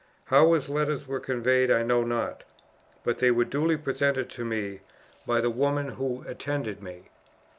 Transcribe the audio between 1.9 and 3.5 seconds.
not; but they were